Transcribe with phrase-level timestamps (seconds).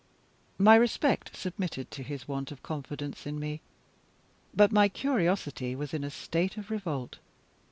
[0.57, 3.61] My respect submitted to his want of confidence in me;
[4.51, 7.19] but my curiosity was in a state of revolt.